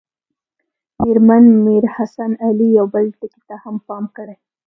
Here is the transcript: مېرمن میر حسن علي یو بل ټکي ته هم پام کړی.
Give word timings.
مېرمن 1.01 1.43
میر 1.63 1.83
حسن 1.95 2.31
علي 2.47 2.69
یو 2.77 2.85
بل 2.93 3.05
ټکي 3.19 3.41
ته 3.47 3.55
هم 3.63 3.75
پام 3.87 4.03
کړی. 4.15 4.35